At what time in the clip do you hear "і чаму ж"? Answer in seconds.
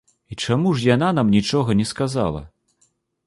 0.35-0.87